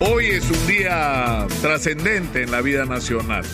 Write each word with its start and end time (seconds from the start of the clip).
Hoy 0.00 0.26
es 0.26 0.48
un 0.48 0.66
día 0.68 1.44
trascendente 1.60 2.44
en 2.44 2.52
la 2.52 2.60
vida 2.62 2.84
nacional, 2.84 3.44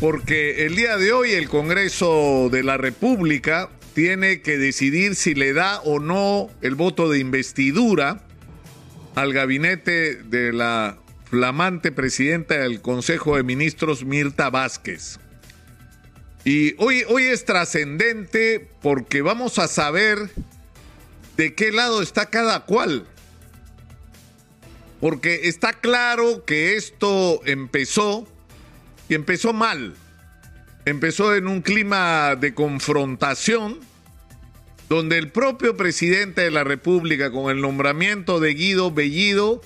porque 0.00 0.64
el 0.64 0.76
día 0.76 0.96
de 0.96 1.12
hoy 1.12 1.32
el 1.32 1.50
Congreso 1.50 2.48
de 2.50 2.62
la 2.62 2.78
República 2.78 3.68
tiene 3.92 4.40
que 4.40 4.56
decidir 4.56 5.14
si 5.14 5.34
le 5.34 5.52
da 5.52 5.82
o 5.82 6.00
no 6.00 6.48
el 6.62 6.74
voto 6.74 7.10
de 7.10 7.18
investidura 7.18 8.24
al 9.14 9.34
gabinete 9.34 10.22
de 10.22 10.54
la 10.54 10.96
flamante 11.26 11.92
presidenta 11.92 12.54
del 12.54 12.80
Consejo 12.80 13.36
de 13.36 13.42
Ministros, 13.42 14.06
Mirta 14.06 14.48
Vázquez. 14.48 15.20
Y 16.46 16.76
hoy, 16.78 17.04
hoy 17.10 17.24
es 17.24 17.44
trascendente 17.44 18.70
porque 18.80 19.20
vamos 19.20 19.58
a 19.58 19.68
saber 19.68 20.30
de 21.36 21.54
qué 21.54 21.72
lado 21.72 22.00
está 22.00 22.30
cada 22.30 22.64
cual 22.64 23.06
porque 25.02 25.48
está 25.48 25.72
claro 25.72 26.44
que 26.44 26.76
esto 26.76 27.40
empezó 27.44 28.24
y 29.08 29.14
empezó 29.14 29.52
mal. 29.52 29.96
Empezó 30.84 31.34
en 31.34 31.48
un 31.48 31.60
clima 31.60 32.36
de 32.36 32.54
confrontación 32.54 33.80
donde 34.88 35.18
el 35.18 35.32
propio 35.32 35.76
presidente 35.76 36.42
de 36.42 36.52
la 36.52 36.62
República 36.62 37.32
con 37.32 37.50
el 37.50 37.60
nombramiento 37.60 38.38
de 38.38 38.54
Guido 38.54 38.92
Bellido 38.92 39.60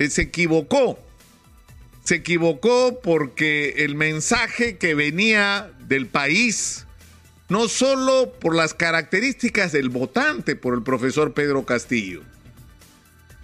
eh, 0.00 0.10
se 0.10 0.22
equivocó. 0.22 0.98
Se 2.02 2.16
equivocó 2.16 2.98
porque 3.00 3.84
el 3.84 3.94
mensaje 3.94 4.78
que 4.78 4.96
venía 4.96 5.70
del 5.86 6.08
país, 6.08 6.88
no 7.48 7.68
solo 7.68 8.32
por 8.40 8.56
las 8.56 8.74
características 8.74 9.70
del 9.70 9.90
votante, 9.90 10.56
por 10.56 10.74
el 10.74 10.82
profesor 10.82 11.34
Pedro 11.34 11.64
Castillo, 11.64 12.24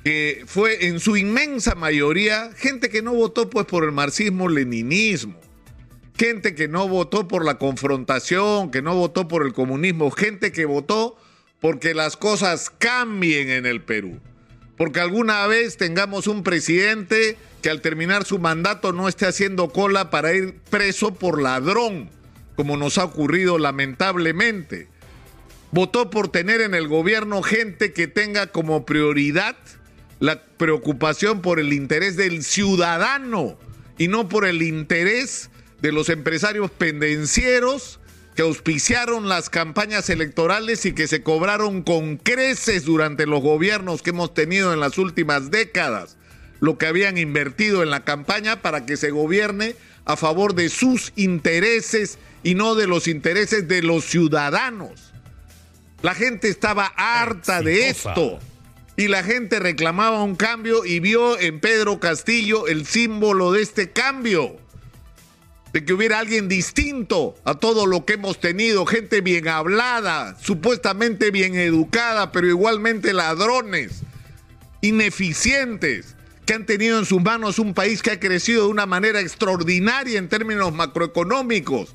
que 0.04 0.42
fue 0.46 0.86
en 0.86 1.00
su 1.00 1.16
inmensa 1.16 1.74
mayoría 1.74 2.50
gente 2.56 2.88
que 2.88 3.02
no 3.02 3.14
votó 3.14 3.48
pues 3.48 3.66
por 3.66 3.84
el 3.84 3.92
marxismo-leninismo, 3.92 5.38
gente 6.18 6.54
que 6.54 6.68
no 6.68 6.88
votó 6.88 7.28
por 7.28 7.44
la 7.44 7.58
confrontación, 7.58 8.70
que 8.70 8.82
no 8.82 8.94
votó 8.94 9.28
por 9.28 9.46
el 9.46 9.52
comunismo, 9.52 10.10
gente 10.10 10.50
que 10.50 10.64
votó 10.64 11.16
porque 11.60 11.94
las 11.94 12.16
cosas 12.16 12.70
cambien 12.70 13.50
en 13.50 13.66
el 13.66 13.82
Perú, 13.82 14.18
porque 14.76 15.00
alguna 15.00 15.46
vez 15.46 15.76
tengamos 15.76 16.26
un 16.26 16.42
presidente 16.42 17.36
que 17.62 17.70
al 17.70 17.80
terminar 17.80 18.24
su 18.24 18.40
mandato 18.40 18.92
no 18.92 19.06
esté 19.06 19.26
haciendo 19.26 19.70
cola 19.70 20.10
para 20.10 20.34
ir 20.34 20.56
preso 20.68 21.14
por 21.14 21.40
ladrón, 21.40 22.10
como 22.56 22.76
nos 22.76 22.98
ha 22.98 23.04
ocurrido 23.04 23.58
lamentablemente. 23.58 24.88
Votó 25.70 26.10
por 26.10 26.28
tener 26.28 26.60
en 26.60 26.74
el 26.74 26.88
gobierno 26.88 27.40
gente 27.42 27.92
que 27.92 28.08
tenga 28.08 28.48
como 28.48 28.84
prioridad 28.84 29.56
la 30.22 30.40
preocupación 30.40 31.42
por 31.42 31.58
el 31.58 31.72
interés 31.72 32.16
del 32.16 32.44
ciudadano 32.44 33.58
y 33.98 34.06
no 34.06 34.28
por 34.28 34.46
el 34.46 34.62
interés 34.62 35.50
de 35.80 35.90
los 35.90 36.08
empresarios 36.10 36.70
pendencieros 36.70 37.98
que 38.36 38.42
auspiciaron 38.42 39.28
las 39.28 39.50
campañas 39.50 40.08
electorales 40.10 40.86
y 40.86 40.92
que 40.92 41.08
se 41.08 41.24
cobraron 41.24 41.82
con 41.82 42.18
creces 42.18 42.84
durante 42.84 43.26
los 43.26 43.42
gobiernos 43.42 44.00
que 44.00 44.10
hemos 44.10 44.32
tenido 44.32 44.72
en 44.72 44.78
las 44.78 44.96
últimas 44.96 45.50
décadas, 45.50 46.16
lo 46.60 46.78
que 46.78 46.86
habían 46.86 47.18
invertido 47.18 47.82
en 47.82 47.90
la 47.90 48.04
campaña 48.04 48.62
para 48.62 48.86
que 48.86 48.96
se 48.96 49.10
gobierne 49.10 49.74
a 50.04 50.16
favor 50.16 50.54
de 50.54 50.68
sus 50.68 51.12
intereses 51.16 52.20
y 52.44 52.54
no 52.54 52.76
de 52.76 52.86
los 52.86 53.08
intereses 53.08 53.66
de 53.66 53.82
los 53.82 54.04
ciudadanos. 54.04 55.12
La 56.00 56.14
gente 56.14 56.48
estaba 56.48 56.92
harta 56.96 57.60
de 57.60 57.88
esto 57.88 58.38
y 58.96 59.08
la 59.08 59.22
gente 59.22 59.58
reclamaba 59.58 60.22
un 60.22 60.36
cambio 60.36 60.84
y 60.84 61.00
vio 61.00 61.38
en 61.38 61.60
Pedro 61.60 61.98
Castillo 61.98 62.66
el 62.68 62.86
símbolo 62.86 63.52
de 63.52 63.62
este 63.62 63.90
cambio. 63.90 64.56
De 65.72 65.86
que 65.86 65.94
hubiera 65.94 66.18
alguien 66.18 66.48
distinto 66.48 67.34
a 67.44 67.54
todo 67.54 67.86
lo 67.86 68.04
que 68.04 68.14
hemos 68.14 68.38
tenido, 68.38 68.84
gente 68.84 69.22
bien 69.22 69.48
hablada, 69.48 70.36
supuestamente 70.38 71.30
bien 71.30 71.54
educada, 71.54 72.30
pero 72.30 72.46
igualmente 72.46 73.14
ladrones, 73.14 74.02
ineficientes, 74.82 76.14
que 76.44 76.52
han 76.52 76.66
tenido 76.66 76.98
en 76.98 77.06
sus 77.06 77.22
manos 77.22 77.58
un 77.58 77.72
país 77.72 78.02
que 78.02 78.10
ha 78.10 78.20
crecido 78.20 78.64
de 78.64 78.70
una 78.70 78.84
manera 78.84 79.20
extraordinaria 79.20 80.18
en 80.18 80.28
términos 80.28 80.74
macroeconómicos 80.74 81.94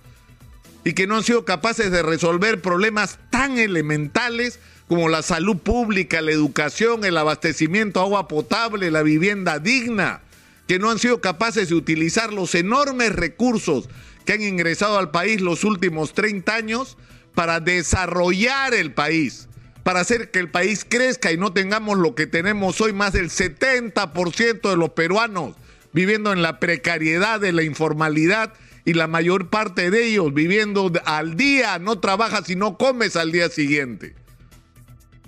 y 0.84 0.94
que 0.94 1.06
no 1.06 1.18
han 1.18 1.24
sido 1.24 1.46
capaces 1.46 1.92
de 1.92 2.02
resolver 2.02 2.62
problemas 2.62 3.20
tan 3.30 3.60
elementales 3.60 4.60
como 4.88 5.10
la 5.10 5.22
salud 5.22 5.58
pública, 5.58 6.22
la 6.22 6.32
educación, 6.32 7.04
el 7.04 7.18
abastecimiento, 7.18 8.00
agua 8.00 8.28
potable, 8.28 8.90
la 8.90 9.04
vivienda 9.04 9.60
digna, 9.60 10.22
que 10.68 10.80
no 10.80 10.90
han 10.90 11.00
sido 11.00 11.22
capaces 11.22 11.70
de 11.70 11.76
utilizar 11.76 12.32
los 12.32 12.56
enormes 12.56 13.14
recursos 13.14 13.90
que 14.26 14.34
han 14.34 14.42
ingresado 14.42 14.98
al 14.98 15.12
país 15.12 15.42
los 15.42 15.64
últimos 15.64 16.14
30 16.14 16.56
años 16.56 16.98
para 17.34 17.60
desarrollar 17.60 18.74
el 18.74 18.94
país, 18.94 19.48
para 19.84 20.00
hacer 20.00 20.32
que 20.32 20.40
el 20.40 20.50
país 20.50 20.86
crezca 20.88 21.32
y 21.32 21.38
no 21.38 21.54
tengamos 21.54 21.98
lo 21.98 22.16
que 22.16 22.28
tenemos 22.28 22.80
hoy, 22.82 22.94
más 22.94 23.14
del 23.14 23.30
70% 23.30 24.70
de 24.70 24.78
los 24.78 24.90
peruanos 24.92 25.56
viviendo 25.94 26.32
en 26.32 26.42
la 26.42 26.60
precariedad 26.60 27.40
de 27.40 27.52
la 27.52 27.64
informalidad 27.64 28.54
y 28.86 28.94
la 28.94 29.08
mayor 29.08 29.50
parte 29.50 29.90
de 29.90 30.06
ellos 30.06 30.34
viviendo 30.34 30.92
al 31.06 31.36
día, 31.36 31.80
no 31.80 32.00
trabajas 32.00 32.50
y 32.50 32.56
no 32.56 32.78
comes 32.78 33.16
al 33.16 33.32
día 33.32 33.50
siguiente. 33.50 34.14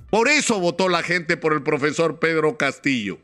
Por 0.10 0.28
eso 0.28 0.60
votó 0.60 0.90
la 0.90 1.04
gente 1.04 1.38
por 1.38 1.54
el 1.54 1.62
profesor 1.62 2.20
Pedro 2.20 2.58
Castillo. 2.58 3.20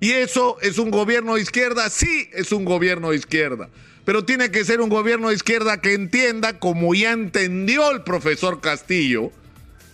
¿Y 0.00 0.12
eso 0.12 0.58
es 0.60 0.78
un 0.78 0.90
gobierno 0.90 1.34
de 1.34 1.42
izquierda? 1.42 1.88
Sí, 1.90 2.28
es 2.32 2.52
un 2.52 2.64
gobierno 2.64 3.10
de 3.10 3.16
izquierda. 3.16 3.68
Pero 4.04 4.24
tiene 4.24 4.50
que 4.50 4.64
ser 4.64 4.80
un 4.80 4.90
gobierno 4.90 5.28
de 5.28 5.34
izquierda 5.34 5.80
que 5.80 5.94
entienda, 5.94 6.58
como 6.58 6.94
ya 6.94 7.12
entendió 7.12 7.90
el 7.90 8.02
profesor 8.02 8.60
Castillo, 8.60 9.32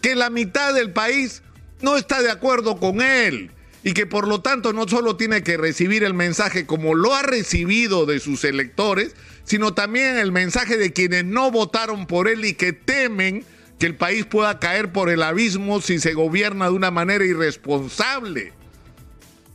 que 0.03 0.15
la 0.15 0.31
mitad 0.31 0.75
del 0.75 0.93
país 0.93 1.43
no 1.81 1.97
está 1.97 2.21
de 2.23 2.31
acuerdo 2.31 2.79
con 2.79 3.01
él 3.01 3.51
y 3.83 3.93
que 3.93 4.07
por 4.07 4.29
lo 4.29 4.41
tanto 4.41 4.73
no 4.73 4.87
solo 4.89 5.17
tiene 5.17 5.43
que 5.43 5.57
recibir 5.57 6.05
el 6.05 6.15
mensaje 6.15 6.67
como 6.67 6.95
lo 6.95 7.15
ha 7.15 7.23
recibido 7.23 8.05
de 8.05 8.21
sus 8.21 8.45
electores, 8.45 9.15
sino 9.45 9.75
también 9.75 10.19
el 10.19 10.33
mensaje 10.33 10.77
de 10.77 10.93
quienes 10.93 11.25
no 11.25 11.51
votaron 11.51 12.07
por 12.07 12.29
él 12.29 12.45
y 12.45 12.55
que 12.55 12.73
temen 12.73 13.45
que 13.81 13.87
el 13.87 13.97
país 13.97 14.27
pueda 14.27 14.59
caer 14.59 14.93
por 14.93 15.09
el 15.09 15.23
abismo 15.23 15.81
si 15.81 15.99
se 15.99 16.13
gobierna 16.13 16.67
de 16.67 16.73
una 16.73 16.91
manera 16.91 17.25
irresponsable. 17.25 18.53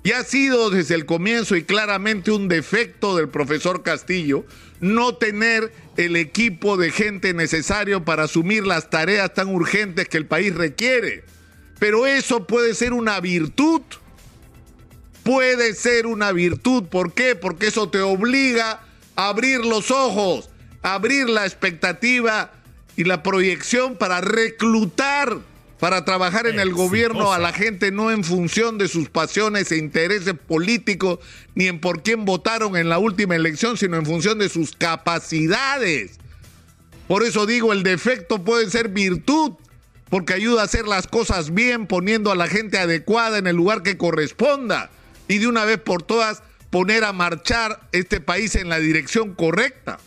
Y 0.03 0.13
ha 0.13 0.23
sido 0.23 0.71
desde 0.71 0.95
el 0.95 1.05
comienzo 1.05 1.55
y 1.55 1.63
claramente 1.63 2.31
un 2.31 2.47
defecto 2.47 3.15
del 3.15 3.29
profesor 3.29 3.83
Castillo 3.83 4.45
no 4.79 5.15
tener 5.15 5.71
el 5.95 6.15
equipo 6.15 6.75
de 6.75 6.89
gente 6.89 7.35
necesario 7.35 8.03
para 8.03 8.23
asumir 8.23 8.65
las 8.65 8.89
tareas 8.89 9.31
tan 9.35 9.47
urgentes 9.47 10.09
que 10.09 10.17
el 10.17 10.25
país 10.25 10.55
requiere. 10.55 11.23
Pero 11.77 12.07
eso 12.07 12.47
puede 12.47 12.73
ser 12.73 12.93
una 12.93 13.19
virtud. 13.19 13.81
Puede 15.23 15.75
ser 15.75 16.07
una 16.07 16.31
virtud. 16.31 16.85
¿Por 16.85 17.13
qué? 17.13 17.35
Porque 17.35 17.67
eso 17.67 17.89
te 17.89 18.01
obliga 18.01 18.81
a 19.15 19.29
abrir 19.29 19.59
los 19.59 19.91
ojos, 19.91 20.49
a 20.81 20.95
abrir 20.95 21.29
la 21.29 21.45
expectativa 21.45 22.51
y 22.95 23.03
la 23.03 23.23
proyección 23.23 23.97
para 23.97 24.21
reclutar, 24.21 25.39
para 25.79 26.05
trabajar 26.05 26.47
en 26.47 26.59
el 26.59 26.71
gobierno 26.71 27.33
a 27.33 27.39
la 27.39 27.51
gente 27.51 27.91
no 27.91 28.11
en 28.11 28.23
función 28.23 28.77
de 28.77 28.87
sus 28.87 29.09
pasiones 29.09 29.71
e 29.71 29.77
intereses 29.77 30.33
políticos, 30.33 31.19
ni 31.53 31.67
en 31.67 31.79
por 31.79 32.03
quién 32.03 32.25
votaron 32.25 32.77
en 32.77 32.89
la 32.89 32.97
última 32.97 33.35
elección, 33.35 33.77
sino 33.77 33.97
en 33.97 34.05
función 34.05 34.39
de 34.39 34.49
sus 34.49 34.75
capacidades. 34.75 36.19
Por 37.07 37.23
eso 37.23 37.45
digo, 37.45 37.73
el 37.73 37.83
defecto 37.83 38.43
puede 38.43 38.69
ser 38.69 38.89
virtud, 38.89 39.53
porque 40.09 40.33
ayuda 40.33 40.61
a 40.61 40.65
hacer 40.65 40.87
las 40.87 41.07
cosas 41.07 41.53
bien, 41.53 41.87
poniendo 41.87 42.31
a 42.31 42.35
la 42.35 42.47
gente 42.47 42.77
adecuada 42.77 43.37
en 43.37 43.47
el 43.47 43.55
lugar 43.55 43.83
que 43.83 43.97
corresponda, 43.97 44.89
y 45.27 45.39
de 45.39 45.47
una 45.47 45.65
vez 45.65 45.79
por 45.79 46.03
todas 46.03 46.41
poner 46.69 47.03
a 47.03 47.13
marchar 47.13 47.81
este 47.91 48.21
país 48.21 48.55
en 48.55 48.69
la 48.69 48.79
dirección 48.79 49.33
correcta. 49.33 49.99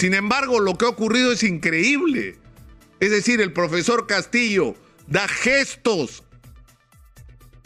Sin 0.00 0.14
embargo, 0.14 0.60
lo 0.60 0.78
que 0.78 0.86
ha 0.86 0.88
ocurrido 0.88 1.30
es 1.30 1.42
increíble. 1.42 2.38
Es 3.00 3.10
decir, 3.10 3.42
el 3.42 3.52
profesor 3.52 4.06
Castillo 4.06 4.74
da 5.06 5.28
gestos 5.28 6.22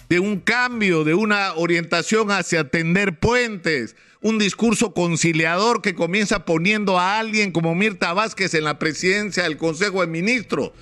de 0.09 0.19
un 0.19 0.41
cambio, 0.41 1.05
de 1.05 1.15
una 1.15 1.55
orientación 1.55 2.33
hacia 2.33 2.71
tender 2.71 3.21
puentes, 3.21 3.95
un 4.21 4.41
discurso 4.41 4.95
conciliador 4.95 5.81
que 5.81 5.95
comienza 5.95 6.45
poniendo 6.45 6.99
a 6.99 7.21
alguien 7.21 7.53
como 7.53 7.77
Mirta 7.77 8.13
Vázquez 8.13 8.55
en 8.55 8.65
la 8.65 8.81
presidencia 8.81 9.45
del 9.45 9.57
Consejo 9.57 10.01
de 10.01 10.09
Ministros. 10.09 10.73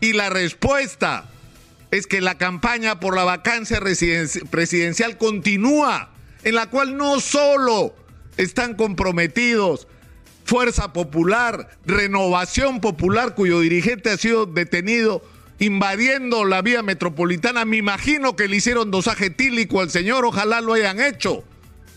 Y 0.00 0.12
la 0.12 0.30
respuesta 0.30 1.28
es 1.90 2.06
que 2.06 2.20
la 2.20 2.38
campaña 2.38 3.00
por 3.00 3.16
la 3.16 3.24
vacancia 3.24 3.80
presidencial 3.80 5.18
continúa, 5.18 6.14
en 6.44 6.54
la 6.54 6.70
cual 6.70 6.96
no 6.96 7.18
solo 7.18 7.96
están 8.36 8.74
comprometidos 8.74 9.88
Fuerza 10.50 10.92
Popular, 10.92 11.68
Renovación 11.86 12.80
Popular, 12.80 13.36
cuyo 13.36 13.60
dirigente 13.60 14.10
ha 14.10 14.16
sido 14.16 14.46
detenido 14.46 15.22
invadiendo 15.60 16.44
la 16.44 16.60
vía 16.60 16.82
metropolitana. 16.82 17.64
Me 17.64 17.76
imagino 17.76 18.34
que 18.34 18.48
le 18.48 18.56
hicieron 18.56 18.90
dosaje 18.90 19.30
tílico 19.30 19.80
al 19.80 19.90
señor, 19.90 20.24
ojalá 20.24 20.60
lo 20.60 20.72
hayan 20.72 21.00
hecho. 21.00 21.44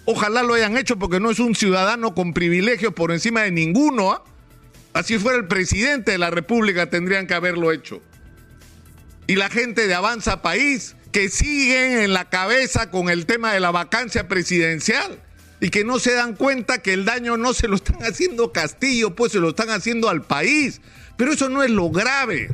Ojalá 0.05 0.44
lo 0.44 0.53
hayan 0.53 0.77
hecho 0.77 1.00
porque 1.00 1.19
no 1.19 1.31
es 1.31 1.39
un 1.39 1.55
ciudadano 1.55 2.13
con 2.13 2.35
privilegios 2.35 2.94
por 2.94 3.11
encima 3.11 3.41
de 3.41 3.50
ninguno. 3.50 4.11
¿ah? 4.11 4.23
Así 4.94 5.17
fuera 5.17 5.39
el 5.39 5.47
presidente 5.47 6.11
de 6.11 6.19
la 6.19 6.29
República 6.29 6.91
tendrían 6.91 7.25
que 7.25 7.33
haberlo 7.33 7.71
hecho. 7.71 8.03
Y 9.25 9.33
la 9.33 9.50
gente 9.50 9.88
de 9.88 9.95
Avanza 9.95 10.44
País 10.44 10.95
que 11.11 11.27
siguen 11.27 12.03
en 12.03 12.13
la 12.13 12.29
cabeza 12.29 12.91
con 12.91 13.09
el 13.09 13.25
tema 13.25 13.51
de 13.51 13.59
la 13.59 13.71
vacancia 13.71 14.27
presidencial 14.27 15.23
y 15.63 15.69
que 15.69 15.86
no 15.86 15.98
se 15.98 16.13
dan 16.13 16.36
cuenta 16.36 16.81
que 16.81 16.92
el 16.92 17.06
daño 17.06 17.38
no 17.38 17.54
se 17.54 17.69
lo 17.69 17.77
están 17.77 18.04
haciendo 18.04 18.51
Castillo, 18.51 19.15
pues 19.15 19.31
se 19.31 19.39
lo 19.39 19.51
están 19.51 19.69
haciendo 19.69 20.10
al 20.10 20.21
país. 20.21 20.81
Pero 21.15 21.31
eso 21.31 21.48
no 21.48 21.63
es 21.63 21.71
lo 21.71 21.89
grave. 21.89 22.50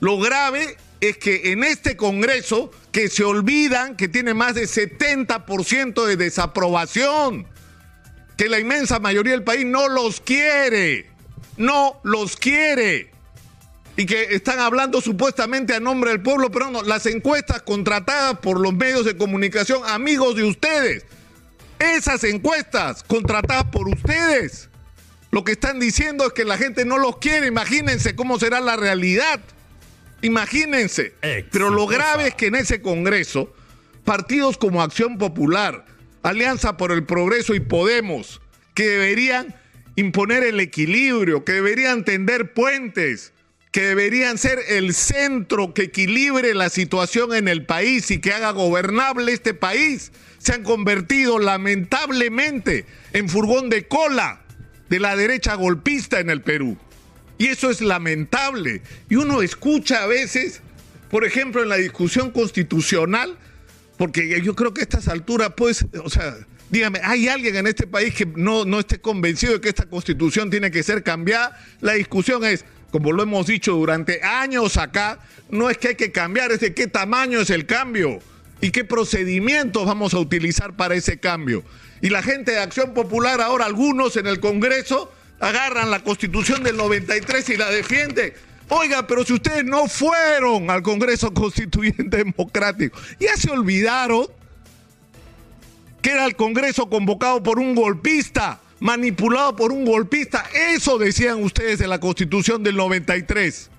Lo 0.00 0.18
grave 0.18 0.78
es 1.02 1.18
que 1.18 1.52
en 1.52 1.62
este 1.62 1.94
Congreso, 1.94 2.70
que 2.90 3.10
se 3.10 3.22
olvidan 3.22 3.96
que 3.96 4.08
tiene 4.08 4.32
más 4.32 4.54
de 4.54 4.62
70% 4.62 6.06
de 6.06 6.16
desaprobación, 6.16 7.46
que 8.38 8.48
la 8.48 8.58
inmensa 8.58 8.98
mayoría 8.98 9.32
del 9.32 9.44
país 9.44 9.66
no 9.66 9.88
los 9.88 10.22
quiere, 10.22 11.10
no 11.58 12.00
los 12.02 12.36
quiere 12.36 13.10
y 13.98 14.06
que 14.06 14.34
están 14.34 14.58
hablando 14.58 15.02
supuestamente 15.02 15.74
a 15.74 15.80
nombre 15.80 16.12
del 16.12 16.22
pueblo, 16.22 16.50
pero 16.50 16.70
no, 16.70 16.82
las 16.82 17.04
encuestas 17.04 17.60
contratadas 17.60 18.38
por 18.38 18.58
los 18.58 18.72
medios 18.72 19.04
de 19.04 19.18
comunicación, 19.18 19.82
amigos 19.86 20.34
de 20.34 20.44
ustedes, 20.44 21.04
esas 21.82 22.24
encuestas 22.24 23.02
contratadas 23.02 23.64
por 23.66 23.88
ustedes, 23.88 24.70
lo 25.30 25.44
que 25.44 25.52
están 25.52 25.80
diciendo 25.80 26.26
es 26.26 26.32
que 26.32 26.44
la 26.44 26.58
gente 26.58 26.84
no 26.84 26.98
los 26.98 27.18
quiere, 27.18 27.46
imagínense 27.46 28.14
cómo 28.14 28.38
será 28.38 28.60
la 28.60 28.76
realidad, 28.76 29.40
imagínense. 30.20 31.14
Pero 31.50 31.70
lo 31.70 31.86
grave 31.86 32.28
es 32.28 32.34
que 32.34 32.46
en 32.46 32.56
ese 32.56 32.82
Congreso, 32.82 33.54
partidos 34.04 34.58
como 34.58 34.82
Acción 34.82 35.18
Popular, 35.18 35.86
Alianza 36.22 36.76
por 36.76 36.92
el 36.92 37.04
Progreso 37.04 37.54
y 37.54 37.60
Podemos, 37.60 38.40
que 38.74 38.86
deberían 38.86 39.54
imponer 39.96 40.42
el 40.44 40.60
equilibrio, 40.60 41.44
que 41.44 41.52
deberían 41.52 42.04
tender 42.04 42.52
puentes, 42.52 43.32
que 43.70 43.80
deberían 43.80 44.36
ser 44.38 44.58
el 44.68 44.94
centro 44.94 45.72
que 45.72 45.84
equilibre 45.84 46.54
la 46.54 46.68
situación 46.68 47.34
en 47.34 47.48
el 47.48 47.64
país 47.64 48.10
y 48.10 48.20
que 48.20 48.32
haga 48.32 48.50
gobernable 48.50 49.32
este 49.32 49.54
país, 49.54 50.12
se 50.42 50.54
han 50.54 50.64
convertido 50.64 51.38
lamentablemente 51.38 52.84
en 53.12 53.28
furgón 53.28 53.70
de 53.70 53.86
cola 53.86 54.40
de 54.88 54.98
la 54.98 55.14
derecha 55.14 55.54
golpista 55.54 56.18
en 56.18 56.30
el 56.30 56.42
Perú. 56.42 56.76
Y 57.38 57.46
eso 57.46 57.70
es 57.70 57.80
lamentable. 57.80 58.82
Y 59.08 59.14
uno 59.14 59.42
escucha 59.42 60.02
a 60.02 60.06
veces, 60.06 60.60
por 61.10 61.24
ejemplo, 61.24 61.62
en 61.62 61.68
la 61.68 61.76
discusión 61.76 62.32
constitucional, 62.32 63.38
porque 63.96 64.42
yo 64.42 64.56
creo 64.56 64.74
que 64.74 64.80
a 64.80 64.84
estas 64.84 65.06
alturas, 65.06 65.52
pues, 65.56 65.86
o 66.02 66.10
sea, 66.10 66.36
dígame, 66.70 66.98
¿hay 67.04 67.28
alguien 67.28 67.54
en 67.54 67.68
este 67.68 67.86
país 67.86 68.12
que 68.12 68.26
no, 68.26 68.64
no 68.64 68.80
esté 68.80 69.00
convencido 69.00 69.52
de 69.52 69.60
que 69.60 69.68
esta 69.68 69.86
constitución 69.86 70.50
tiene 70.50 70.72
que 70.72 70.82
ser 70.82 71.04
cambiada? 71.04 71.56
La 71.80 71.92
discusión 71.92 72.44
es, 72.44 72.64
como 72.90 73.12
lo 73.12 73.22
hemos 73.22 73.46
dicho 73.46 73.74
durante 73.74 74.24
años 74.24 74.76
acá, 74.76 75.20
no 75.50 75.70
es 75.70 75.78
que 75.78 75.88
hay 75.88 75.94
que 75.94 76.10
cambiar, 76.10 76.50
es 76.50 76.58
de 76.58 76.74
qué 76.74 76.88
tamaño 76.88 77.40
es 77.40 77.50
el 77.50 77.64
cambio 77.64 78.20
y 78.62 78.70
qué 78.70 78.84
procedimientos 78.84 79.84
vamos 79.84 80.14
a 80.14 80.18
utilizar 80.18 80.74
para 80.74 80.94
ese 80.94 81.20
cambio. 81.20 81.62
Y 82.00 82.08
la 82.08 82.22
gente 82.22 82.52
de 82.52 82.60
Acción 82.60 82.94
Popular, 82.94 83.42
ahora 83.42 83.66
algunos 83.66 84.16
en 84.16 84.26
el 84.26 84.40
Congreso, 84.40 85.12
agarran 85.40 85.90
la 85.90 86.02
constitución 86.02 86.62
del 86.62 86.78
93 86.78 87.50
y 87.50 87.56
la 87.58 87.70
defienden. 87.70 88.32
Oiga, 88.70 89.06
pero 89.06 89.24
si 89.24 89.34
ustedes 89.34 89.64
no 89.64 89.86
fueron 89.88 90.70
al 90.70 90.82
Congreso 90.82 91.34
Constituyente 91.34 92.16
Democrático, 92.24 92.98
ya 93.20 93.36
se 93.36 93.50
olvidaron 93.50 94.28
que 96.00 96.12
era 96.12 96.24
el 96.24 96.36
Congreso 96.36 96.88
convocado 96.88 97.42
por 97.42 97.58
un 97.58 97.74
golpista 97.74 98.60
manipulado 98.82 99.54
por 99.54 99.72
un 99.72 99.84
golpista. 99.84 100.44
Eso 100.74 100.98
decían 100.98 101.42
ustedes 101.42 101.80
en 101.80 101.88
la 101.88 102.00
constitución 102.00 102.64
del 102.64 102.76
93, 102.76 103.70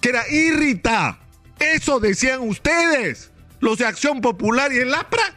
que 0.00 0.08
era 0.10 0.28
irrita. 0.28 1.18
Eso 1.58 2.00
decían 2.00 2.40
ustedes, 2.40 3.30
los 3.60 3.78
de 3.78 3.86
Acción 3.86 4.20
Popular 4.20 4.72
y 4.72 4.78
el 4.78 4.94
APRA, 4.94 5.34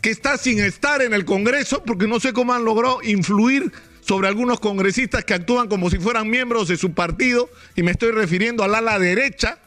que 0.00 0.10
está 0.10 0.38
sin 0.38 0.60
estar 0.60 1.02
en 1.02 1.12
el 1.12 1.24
Congreso 1.24 1.82
porque 1.84 2.06
no 2.06 2.20
sé 2.20 2.32
cómo 2.32 2.54
han 2.54 2.64
logrado 2.64 3.02
influir 3.02 3.72
sobre 4.00 4.28
algunos 4.28 4.60
congresistas 4.60 5.24
que 5.24 5.34
actúan 5.34 5.68
como 5.68 5.90
si 5.90 5.98
fueran 5.98 6.28
miembros 6.28 6.68
de 6.68 6.76
su 6.76 6.92
partido, 6.92 7.48
y 7.76 7.82
me 7.82 7.92
estoy 7.92 8.12
refiriendo 8.12 8.64
al 8.64 8.74
ala 8.74 8.98
derecha 8.98 9.58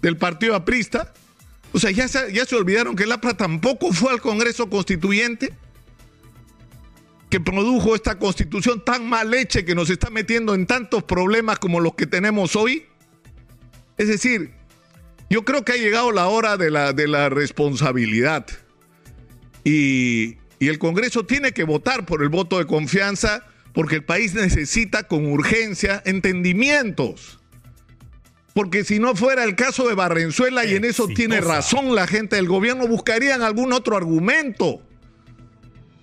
del 0.00 0.16
partido 0.16 0.54
aprista. 0.54 1.12
O 1.72 1.78
sea, 1.78 1.90
ya 1.90 2.06
se, 2.08 2.32
ya 2.32 2.44
se 2.44 2.54
olvidaron 2.54 2.96
que 2.96 3.04
el 3.04 3.12
APRA 3.12 3.34
tampoco 3.34 3.92
fue 3.92 4.12
al 4.12 4.20
Congreso 4.20 4.68
Constituyente 4.70 5.52
que 7.32 7.40
produjo 7.40 7.94
esta 7.94 8.18
constitución 8.18 8.84
tan 8.84 9.08
mal 9.08 9.32
hecha 9.32 9.64
que 9.64 9.74
nos 9.74 9.88
está 9.88 10.10
metiendo 10.10 10.54
en 10.54 10.66
tantos 10.66 11.02
problemas 11.02 11.58
como 11.58 11.80
los 11.80 11.94
que 11.94 12.06
tenemos 12.06 12.56
hoy? 12.56 12.84
Es 13.96 14.08
decir, 14.08 14.52
yo 15.32 15.46
creo 15.46 15.64
que 15.64 15.72
ha 15.72 15.76
llegado 15.76 16.12
la 16.12 16.28
hora 16.28 16.58
de 16.58 16.70
la, 16.70 16.92
de 16.92 17.08
la 17.08 17.30
responsabilidad. 17.30 18.46
Y, 19.64 20.36
y 20.58 20.68
el 20.68 20.78
Congreso 20.78 21.24
tiene 21.24 21.52
que 21.52 21.64
votar 21.64 22.04
por 22.04 22.22
el 22.22 22.28
voto 22.28 22.58
de 22.58 22.66
confianza 22.66 23.46
porque 23.72 23.96
el 23.96 24.04
país 24.04 24.34
necesita 24.34 25.04
con 25.04 25.24
urgencia 25.24 26.02
entendimientos. 26.04 27.40
Porque 28.52 28.84
si 28.84 28.98
no 28.98 29.16
fuera 29.16 29.44
el 29.44 29.56
caso 29.56 29.88
de 29.88 29.94
Barrenzuela, 29.94 30.66
y 30.66 30.74
en 30.74 30.84
eso 30.84 31.08
tiene 31.08 31.40
razón 31.40 31.94
la 31.94 32.06
gente 32.06 32.36
del 32.36 32.46
gobierno, 32.46 32.86
buscarían 32.86 33.40
algún 33.40 33.72
otro 33.72 33.96
argumento. 33.96 34.82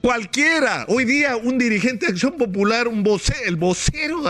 Cualquiera. 0.02 0.86
Hoy 0.88 1.06
día 1.06 1.36
un 1.36 1.60
dirigente 1.60 2.08
de 2.08 2.14
Acción 2.14 2.36
Popular, 2.36 2.88
un 2.88 3.04
vocero, 3.04 3.40
el 3.46 3.58
vocero 3.58 4.24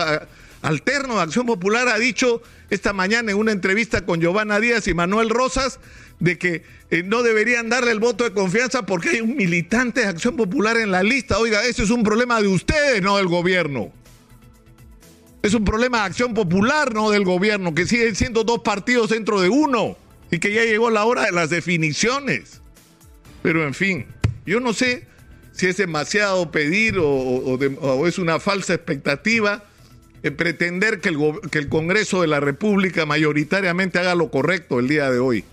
alterno 0.62 1.16
de 1.16 1.22
Acción 1.22 1.46
Popular 1.46 1.88
ha 1.88 1.98
dicho 1.98 2.42
esta 2.68 2.92
mañana 2.92 3.32
en 3.32 3.38
una 3.38 3.52
entrevista 3.52 4.04
con 4.04 4.20
Giovanna 4.20 4.60
Díaz 4.60 4.86
y 4.88 4.94
Manuel 4.94 5.30
Rosas 5.30 5.80
de 6.18 6.38
que 6.38 6.62
eh, 6.90 7.02
no 7.02 7.22
deberían 7.22 7.68
darle 7.68 7.92
el 7.92 7.98
voto 7.98 8.24
de 8.24 8.32
confianza 8.32 8.84
porque 8.84 9.10
hay 9.10 9.20
un 9.20 9.36
militante 9.36 10.00
de 10.00 10.06
Acción 10.06 10.36
Popular 10.36 10.76
en 10.76 10.90
la 10.90 11.02
lista. 11.02 11.38
Oiga, 11.38 11.64
ese 11.64 11.82
es 11.82 11.90
un 11.90 12.02
problema 12.02 12.40
de 12.40 12.48
ustedes, 12.48 13.02
no 13.02 13.16
del 13.16 13.26
gobierno. 13.26 13.92
Es 15.42 15.54
un 15.54 15.64
problema 15.64 16.00
de 16.00 16.04
Acción 16.04 16.34
Popular, 16.34 16.92
no 16.92 17.10
del 17.10 17.24
gobierno, 17.24 17.74
que 17.74 17.86
siguen 17.86 18.14
siendo 18.14 18.44
dos 18.44 18.60
partidos 18.60 19.10
dentro 19.10 19.40
de 19.40 19.48
uno 19.48 19.96
y 20.30 20.38
que 20.38 20.52
ya 20.52 20.64
llegó 20.64 20.90
la 20.90 21.04
hora 21.04 21.24
de 21.24 21.32
las 21.32 21.48
definiciones. 21.48 22.60
Pero 23.42 23.64
en 23.64 23.72
fin, 23.72 24.06
yo 24.44 24.60
no 24.60 24.74
sé 24.74 25.06
si 25.52 25.66
es 25.66 25.78
demasiado 25.78 26.50
pedir 26.50 26.96
o, 26.98 28.06
es 28.06 28.18
una 28.18 28.38
falsa 28.38 28.74
expectativa 28.74 29.64
eh, 30.22 30.30
pretender 30.30 31.00
que 31.00 31.08
el, 31.08 31.18
que 31.50 31.58
el 31.58 31.68
Congreso 31.68 32.20
de 32.20 32.26
la 32.26 32.40
República 32.40 33.06
mayoritariamente 33.06 33.98
haga 33.98 34.14
lo 34.14 34.30
correcto 34.30 34.78
el 34.78 34.88
día 34.88 35.10
de 35.10 35.18
hoy. 35.18 35.44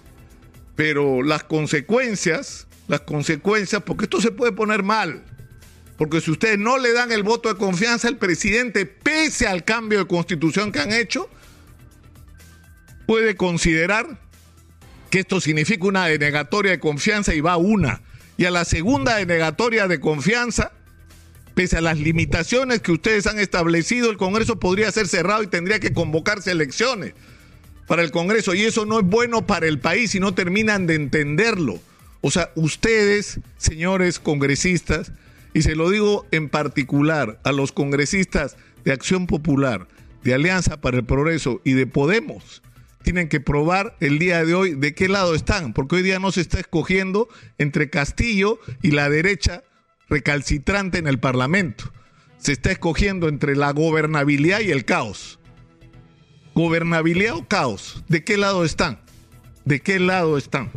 Pero 0.75 1.23
las 1.23 1.43
consecuencias, 1.43 2.67
las 2.87 3.01
consecuencias, 3.01 3.81
porque 3.83 4.05
esto 4.05 4.21
se 4.21 4.31
puede 4.31 4.51
poner 4.51 4.83
mal. 4.83 5.23
Porque 5.97 6.21
si 6.21 6.31
ustedes 6.31 6.59
no 6.59 6.77
le 6.77 6.93
dan 6.93 7.11
el 7.11 7.23
voto 7.23 7.49
de 7.49 7.55
confianza 7.55 8.07
al 8.07 8.17
presidente, 8.17 8.85
pese 8.85 9.47
al 9.47 9.63
cambio 9.63 9.99
de 9.99 10.05
constitución 10.05 10.71
que 10.71 10.79
han 10.79 10.93
hecho, 10.93 11.29
puede 13.07 13.35
considerar 13.35 14.19
que 15.09 15.19
esto 15.19 15.41
significa 15.41 15.85
una 15.87 16.05
denegatoria 16.05 16.71
de 16.71 16.79
confianza 16.79 17.33
y 17.33 17.41
va 17.41 17.57
una 17.57 18.01
y 18.37 18.45
a 18.45 18.51
la 18.51 18.65
segunda 18.65 19.15
denegatoria 19.15 19.87
de 19.87 19.99
confianza, 19.99 20.71
pese 21.57 21.75
a 21.75 21.81
las 21.81 21.97
limitaciones 21.97 22.81
que 22.81 22.91
ustedes 22.91 23.25
han 23.25 23.39
establecido, 23.39 24.11
el 24.11 24.17
Congreso 24.17 24.59
podría 24.59 24.91
ser 24.91 25.07
cerrado 25.07 25.41
y 25.41 25.47
tendría 25.47 25.79
que 25.79 25.91
convocarse 25.91 26.51
elecciones 26.51 27.15
para 27.87 28.03
el 28.03 28.11
Congreso. 28.11 28.53
Y 28.53 28.61
eso 28.61 28.85
no 28.85 28.99
es 28.99 29.05
bueno 29.07 29.47
para 29.47 29.65
el 29.65 29.79
país 29.79 30.13
y 30.13 30.19
no 30.19 30.35
terminan 30.35 30.85
de 30.85 30.93
entenderlo. 30.93 31.79
O 32.21 32.29
sea, 32.29 32.51
ustedes, 32.53 33.39
señores 33.57 34.19
congresistas, 34.19 35.11
y 35.51 35.63
se 35.63 35.75
lo 35.75 35.89
digo 35.89 36.27
en 36.29 36.47
particular 36.47 37.39
a 37.43 37.51
los 37.51 37.71
congresistas 37.71 38.55
de 38.85 38.91
Acción 38.91 39.25
Popular, 39.25 39.87
de 40.23 40.35
Alianza 40.35 40.79
para 40.79 40.97
el 40.97 41.05
Progreso 41.05 41.59
y 41.63 41.73
de 41.73 41.87
Podemos, 41.87 42.61
tienen 43.01 43.29
que 43.29 43.39
probar 43.39 43.95
el 43.99 44.19
día 44.19 44.45
de 44.45 44.53
hoy 44.53 44.75
de 44.75 44.93
qué 44.93 45.09
lado 45.09 45.33
están, 45.33 45.73
porque 45.73 45.95
hoy 45.95 46.03
día 46.03 46.19
no 46.19 46.31
se 46.31 46.41
está 46.41 46.59
escogiendo 46.59 47.27
entre 47.57 47.89
Castillo 47.89 48.59
y 48.83 48.91
la 48.91 49.09
derecha 49.09 49.63
recalcitrante 50.09 50.97
en 50.97 51.07
el 51.07 51.19
Parlamento. 51.19 51.91
Se 52.37 52.51
está 52.51 52.71
escogiendo 52.71 53.27
entre 53.27 53.55
la 53.55 53.71
gobernabilidad 53.71 54.59
y 54.61 54.71
el 54.71 54.85
caos. 54.85 55.39
¿Gobernabilidad 56.53 57.35
o 57.35 57.47
caos? 57.47 58.03
¿De 58.07 58.23
qué 58.23 58.37
lado 58.37 58.63
están? 58.65 58.99
¿De 59.65 59.81
qué 59.81 59.99
lado 59.99 60.37
están? 60.37 60.71